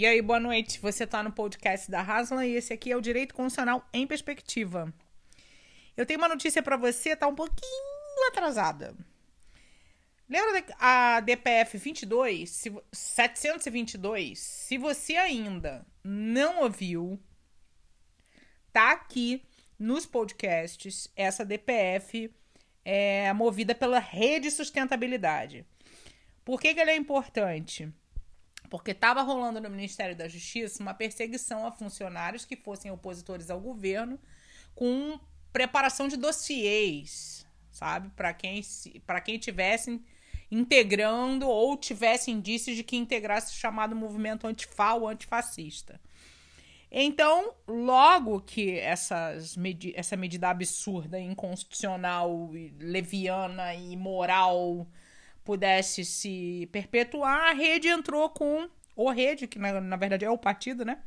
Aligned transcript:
E 0.00 0.06
aí, 0.06 0.22
boa 0.22 0.40
noite. 0.40 0.80
Você 0.80 1.04
está 1.04 1.22
no 1.22 1.30
podcast 1.30 1.90
da 1.90 2.00
Haslam 2.00 2.46
e 2.46 2.54
esse 2.54 2.72
aqui 2.72 2.90
é 2.90 2.96
o 2.96 3.02
Direito 3.02 3.34
Constitucional 3.34 3.86
em 3.92 4.06
Perspectiva. 4.06 4.90
Eu 5.94 6.06
tenho 6.06 6.18
uma 6.18 6.26
notícia 6.26 6.62
para 6.62 6.78
você, 6.78 7.14
tá 7.14 7.28
um 7.28 7.34
pouquinho 7.34 8.28
atrasada. 8.28 8.96
Lembra 10.26 10.64
a 10.78 11.20
DPF 11.20 11.76
22, 11.76 12.48
se, 12.48 12.72
722? 12.90 14.38
Se 14.38 14.78
você 14.78 15.16
ainda 15.16 15.84
não 16.02 16.62
ouviu, 16.62 17.20
tá 18.72 18.92
aqui 18.92 19.44
nos 19.78 20.06
podcasts 20.06 21.12
essa 21.14 21.44
DPF 21.44 22.34
é 22.86 23.30
movida 23.34 23.74
pela 23.74 23.98
Rede 23.98 24.50
Sustentabilidade. 24.50 25.66
Por 26.42 26.58
que, 26.58 26.72
que 26.72 26.80
ela 26.80 26.90
é 26.90 26.96
importante? 26.96 27.92
Porque 28.70 28.92
estava 28.92 29.20
rolando 29.20 29.60
no 29.60 29.68
Ministério 29.68 30.16
da 30.16 30.28
Justiça 30.28 30.80
uma 30.80 30.94
perseguição 30.94 31.66
a 31.66 31.72
funcionários 31.72 32.44
que 32.44 32.56
fossem 32.56 32.90
opositores 32.90 33.50
ao 33.50 33.60
governo 33.60 34.18
com 34.74 35.18
preparação 35.52 36.06
de 36.06 36.16
dossiês, 36.16 37.44
sabe, 37.72 38.08
para 38.10 38.32
quem 38.32 38.62
para 39.04 39.20
quem 39.20 39.38
tivessem 39.38 40.02
integrando 40.50 41.48
ou 41.48 41.76
tivesse 41.76 42.30
indícios 42.30 42.76
de 42.76 42.84
que 42.84 42.96
integrasse 42.96 43.52
o 43.52 43.58
chamado 43.58 43.94
movimento 43.94 44.46
antifal 44.46 45.02
ou 45.02 45.08
antifascista. 45.08 46.00
Então, 46.92 47.54
logo 47.68 48.40
que 48.40 48.76
essas 48.78 49.56
medi 49.56 49.92
essa 49.94 50.16
medida 50.16 50.48
absurda, 50.48 51.20
inconstitucional, 51.20 52.50
leviana 52.80 53.74
e 53.74 53.96
moral 53.96 54.88
pudesse 55.50 56.04
se 56.04 56.68
perpetuar, 56.70 57.50
a 57.50 57.52
rede 57.52 57.88
entrou 57.88 58.30
com. 58.30 58.70
Ou 58.94 59.10
rede, 59.10 59.48
que 59.48 59.58
na, 59.58 59.80
na 59.80 59.96
verdade 59.96 60.24
é 60.24 60.30
o 60.30 60.38
partido, 60.38 60.84
né? 60.84 61.02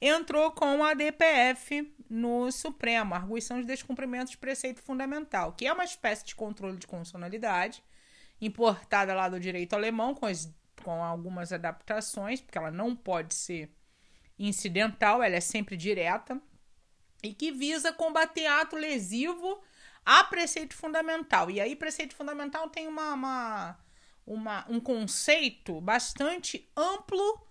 Entrou 0.00 0.50
com 0.50 0.82
a 0.82 0.92
DPF 0.92 1.94
no 2.08 2.50
Supremo, 2.50 3.14
arguição 3.14 3.60
de 3.60 3.66
descumprimento 3.68 4.32
de 4.32 4.38
preceito 4.38 4.82
fundamental, 4.82 5.52
que 5.52 5.68
é 5.68 5.72
uma 5.72 5.84
espécie 5.84 6.24
de 6.24 6.34
controle 6.34 6.78
de 6.78 6.86
constitucionalidade, 6.86 7.80
importada 8.40 9.14
lá 9.14 9.28
do 9.28 9.38
direito 9.38 9.74
alemão, 9.74 10.16
com, 10.16 10.26
as, 10.26 10.52
com 10.82 11.04
algumas 11.04 11.52
adaptações, 11.52 12.40
porque 12.40 12.58
ela 12.58 12.72
não 12.72 12.96
pode 12.96 13.34
ser 13.34 13.70
incidental, 14.36 15.22
ela 15.22 15.36
é 15.36 15.40
sempre 15.40 15.76
direta, 15.76 16.42
e 17.22 17.32
que 17.32 17.52
visa 17.52 17.92
combater 17.92 18.46
ato 18.46 18.74
lesivo 18.74 19.60
a 20.04 20.24
preceito 20.24 20.74
fundamental. 20.74 21.50
E 21.50 21.60
aí, 21.60 21.76
preceito 21.76 22.14
fundamental 22.14 22.68
tem 22.68 22.86
uma, 22.86 23.14
uma, 23.14 23.78
uma, 24.26 24.66
um 24.68 24.80
conceito 24.80 25.80
bastante 25.80 26.70
amplo, 26.76 27.46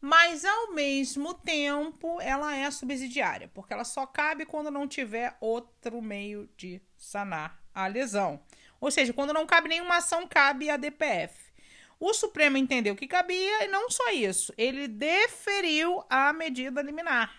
mas 0.00 0.44
ao 0.44 0.72
mesmo 0.72 1.34
tempo 1.34 2.20
ela 2.20 2.54
é 2.54 2.70
subsidiária, 2.70 3.48
porque 3.48 3.72
ela 3.72 3.84
só 3.84 4.06
cabe 4.06 4.46
quando 4.46 4.70
não 4.70 4.88
tiver 4.88 5.36
outro 5.40 6.00
meio 6.00 6.48
de 6.56 6.80
sanar 6.96 7.60
a 7.74 7.86
lesão. 7.86 8.42
Ou 8.80 8.90
seja, 8.90 9.12
quando 9.12 9.32
não 9.32 9.46
cabe 9.46 9.68
nenhuma 9.68 9.98
ação, 9.98 10.26
cabe 10.26 10.70
a 10.70 10.76
DPF. 10.76 11.50
O 11.98 12.14
Supremo 12.14 12.56
entendeu 12.56 12.96
que 12.96 13.06
cabia 13.06 13.64
e 13.64 13.68
não 13.68 13.90
só 13.90 14.10
isso, 14.10 14.54
ele 14.56 14.88
deferiu 14.88 16.02
a 16.08 16.32
medida 16.32 16.80
liminar. 16.80 17.30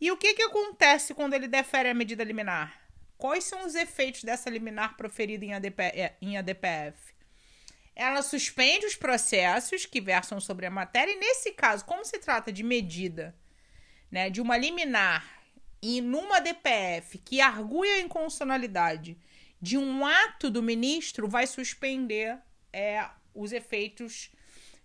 E 0.00 0.10
o 0.10 0.16
que, 0.16 0.34
que 0.34 0.42
acontece 0.42 1.14
quando 1.14 1.34
ele 1.34 1.46
defere 1.46 1.90
a 1.90 1.94
medida 1.94 2.24
liminar? 2.24 2.80
Quais 3.18 3.44
são 3.44 3.66
os 3.66 3.74
efeitos 3.74 4.24
dessa 4.24 4.48
liminar 4.48 4.96
proferida 4.96 5.44
em, 5.44 5.52
ADP, 5.52 5.82
é, 5.82 6.16
em 6.22 6.38
ADPF? 6.38 7.14
Ela 7.94 8.22
suspende 8.22 8.86
os 8.86 8.96
processos 8.96 9.84
que 9.84 10.00
versam 10.00 10.40
sobre 10.40 10.64
a 10.64 10.70
matéria, 10.70 11.12
e 11.12 11.18
nesse 11.18 11.52
caso, 11.52 11.84
como 11.84 12.04
se 12.04 12.18
trata 12.18 12.50
de 12.50 12.62
medida 12.62 13.34
né, 14.10 14.30
de 14.30 14.40
uma 14.40 14.56
liminar 14.56 15.40
e 15.82 16.00
numa 16.00 16.40
DPF 16.40 17.18
que 17.18 17.40
argui 17.40 17.88
a 17.90 18.00
inconstitucionalidade 18.00 19.18
de 19.60 19.76
um 19.76 20.06
ato 20.06 20.50
do 20.50 20.62
ministro, 20.62 21.28
vai 21.28 21.46
suspender 21.46 22.38
é, 22.72 23.06
os 23.34 23.52
efeitos 23.52 24.30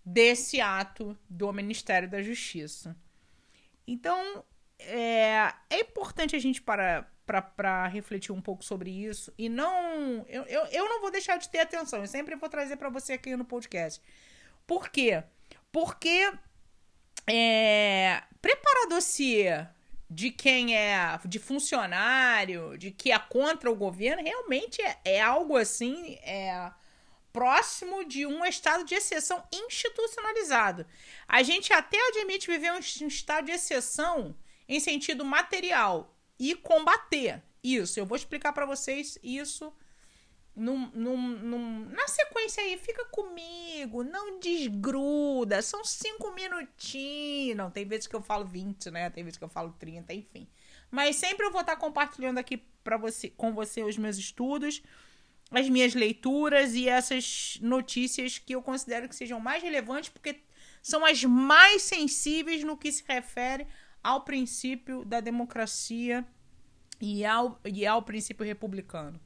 desse 0.06 0.60
ato 0.60 1.18
do 1.30 1.52
Ministério 1.54 2.10
da 2.10 2.22
Justiça. 2.22 2.96
Então, 3.88 4.44
é, 4.80 5.54
é 5.70 5.80
importante 5.80 6.36
a 6.36 6.40
gente 6.40 6.62
para 6.62 7.08
para 7.26 7.88
refletir 7.88 8.32
um 8.32 8.40
pouco 8.40 8.64
sobre 8.64 8.92
isso 8.92 9.34
e 9.36 9.50
não 9.50 10.24
eu, 10.30 10.44
eu, 10.44 10.64
eu 10.68 10.88
não 10.88 11.02
vou 11.02 11.10
deixar 11.10 11.38
de 11.38 11.50
ter 11.50 11.58
atenção 11.58 12.02
eu 12.02 12.08
sempre 12.08 12.36
vou 12.36 12.48
trazer 12.48 12.76
para 12.78 12.90
você 12.90 13.14
aqui 13.14 13.36
no 13.36 13.44
podcast. 13.44 14.00
Por 14.68 14.90
quê? 14.90 15.24
Porque 15.72 16.32
é, 17.26 18.22
preparar 18.40 18.88
dossiê 18.90 19.66
de 20.08 20.30
quem 20.30 20.78
é 20.78 21.20
de 21.26 21.40
funcionário 21.40 22.78
de 22.78 22.92
que 22.92 23.12
é 23.12 23.18
contra 23.18 23.72
o 23.72 23.76
governo 23.76 24.22
realmente 24.22 24.80
é, 24.84 24.98
é 25.04 25.22
algo 25.22 25.58
assim 25.58 26.20
é 26.22 26.72
próximo 27.34 28.06
de 28.06 28.26
um 28.26 28.46
estado 28.46 28.86
de 28.86 28.96
exceção 28.96 29.44
institucionalizado. 29.52 30.86
A 31.28 31.44
gente 31.44 31.74
até 31.74 31.98
admite 32.08 32.50
viver 32.50 32.72
um, 32.72 32.78
um 32.78 33.08
estado 33.08 33.46
de 33.46 33.52
exceção 33.52 34.34
em 34.68 34.80
sentido 34.80 35.24
material 35.24 36.16
e 36.40 36.56
combater 36.56 37.42
isso. 37.64 38.00
Eu 38.00 38.06
vou 38.06 38.16
explicar 38.16 38.54
para 38.54 38.66
vocês 38.66 39.18
isso 39.24 39.74
num, 40.56 40.90
num, 40.94 41.18
num, 41.18 41.86
na 41.90 42.08
sequência 42.08 42.64
aí. 42.64 42.78
Fica 42.78 43.06
comigo, 43.06 44.04
não 44.04 44.40
desgruda. 44.40 45.62
São 45.62 45.84
cinco 45.84 46.32
minutinhos. 46.32 47.58
Não, 47.58 47.70
tem 47.70 47.86
vezes 47.86 48.08
que 48.08 48.16
eu 48.16 48.22
falo 48.22 48.46
20, 48.46 48.92
né? 48.92 49.10
Tem 49.10 49.24
vezes 49.24 49.38
que 49.38 49.44
eu 49.44 49.50
falo 49.50 49.74
30, 49.78 50.14
enfim. 50.14 50.48
Mas 50.90 51.16
sempre 51.18 51.46
eu 51.46 51.52
vou 51.52 51.62
estar 51.62 51.76
compartilhando 51.76 52.38
aqui 52.38 52.58
para 52.84 52.98
você, 52.98 53.30
com 53.30 53.54
você 53.54 53.84
os 53.84 53.98
meus 53.98 54.18
estudos, 54.18 54.82
as 55.52 55.68
minhas 55.68 55.94
leituras 55.94 56.76
e 56.76 56.88
essas 56.88 57.58
notícias 57.62 58.38
que 58.38 58.54
eu 58.54 58.62
considero 58.62 59.10
que 59.10 59.16
sejam 59.16 59.40
mais 59.40 59.62
relevantes, 59.62 60.10
porque 60.10 60.40
são 60.82 61.04
as 61.04 61.24
mais 61.24 61.82
sensíveis 61.82 62.64
no 62.64 62.78
que 62.78 62.92
se 62.92 63.04
refere 63.08 63.68
ao 64.06 64.22
princípio 64.22 65.04
da 65.04 65.20
democracia 65.20 66.24
e 67.02 67.26
ao, 67.26 67.60
e 67.66 67.88
ao 67.88 68.04
princípio 68.04 68.46
republicano, 68.46 69.20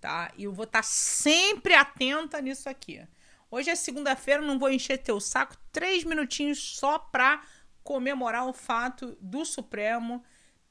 tá? 0.00 0.32
E 0.36 0.42
eu 0.42 0.52
vou 0.52 0.64
estar 0.64 0.80
tá 0.80 0.82
sempre 0.82 1.74
atenta 1.74 2.40
nisso 2.40 2.68
aqui. 2.68 3.06
Hoje 3.48 3.70
é 3.70 3.76
segunda-feira, 3.76 4.42
não 4.42 4.58
vou 4.58 4.68
encher 4.68 4.98
teu 4.98 5.20
saco. 5.20 5.56
Três 5.70 6.02
minutinhos 6.02 6.58
só 6.76 6.98
para 6.98 7.40
comemorar 7.84 8.48
o 8.48 8.52
fato 8.52 9.16
do 9.20 9.44
Supremo 9.44 10.24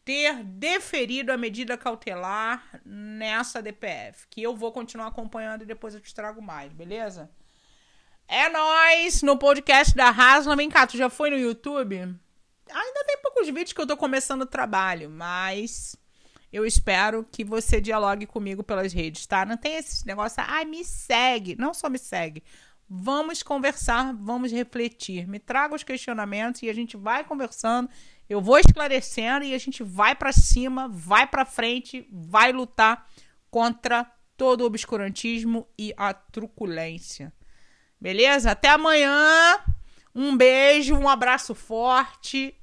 ter 0.04 0.44
deferido 0.44 1.32
a 1.32 1.38
medida 1.38 1.78
cautelar 1.78 2.82
nessa 2.84 3.62
DPF, 3.62 4.28
que 4.30 4.44
eu 4.44 4.54
vou 4.54 4.74
continuar 4.74 5.08
acompanhando 5.08 5.62
e 5.62 5.66
depois 5.66 5.96
eu 5.96 6.02
te 6.02 6.14
trago 6.14 6.42
mais, 6.42 6.74
beleza? 6.74 7.32
É 8.28 8.50
nós 8.50 9.24
no 9.24 9.38
podcast 9.40 9.96
da 9.96 10.10
Haslam. 10.10 10.58
Vem 10.58 10.70
cá, 10.70 10.86
tu 10.86 10.98
já 10.98 11.10
foi 11.10 11.30
no 11.30 11.38
YouTube? 11.38 11.96
Ainda 12.70 13.05
poucos 13.26 13.48
vídeos 13.48 13.74
que 13.74 13.82
eu 13.82 13.88
tô 13.88 13.98
começando 13.98 14.44
o 14.44 14.46
trabalho, 14.46 15.10
mas 15.10 15.96
eu 16.54 16.66
espero 16.66 17.26
que 17.32 17.44
você 17.44 17.82
dialogue 17.82 18.28
comigo 18.28 18.64
pelas 18.64 18.94
redes, 18.94 19.26
tá? 19.26 19.46
Não 19.46 19.58
tem 19.58 19.78
esse 19.78 20.06
negócio, 20.06 20.44
ai, 20.46 20.64
ah, 20.64 20.66
me 20.66 20.86
segue. 20.86 21.56
Não 21.58 21.74
só 21.74 21.90
me 21.90 21.98
segue. 21.98 22.44
Vamos 22.88 23.42
conversar, 23.42 24.14
vamos 24.14 24.52
refletir. 24.52 25.28
Me 25.28 25.40
traga 25.40 25.74
os 25.74 25.84
questionamentos 25.84 26.62
e 26.62 26.70
a 26.70 26.74
gente 26.74 26.96
vai 26.96 27.24
conversando. 27.24 27.90
Eu 28.30 28.42
vou 28.42 28.60
esclarecendo 28.60 29.44
e 29.44 29.56
a 29.56 29.58
gente 29.58 29.84
vai 29.84 30.14
para 30.14 30.32
cima, 30.32 30.88
vai 30.88 31.26
para 31.26 31.46
frente, 31.46 32.08
vai 32.12 32.52
lutar 32.52 33.10
contra 33.50 34.06
todo 34.38 34.62
o 34.62 34.66
obscurantismo 34.66 35.68
e 35.78 35.94
a 35.98 36.14
truculência. 36.14 37.34
Beleza? 38.00 38.52
Até 38.52 38.70
amanhã. 38.70 39.60
Um 40.14 40.38
beijo, 40.38 40.96
um 40.96 41.10
abraço 41.10 41.56
forte 41.56 42.56